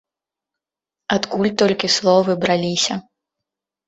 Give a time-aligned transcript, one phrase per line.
[1.15, 2.97] Адкуль толькі словы браліся!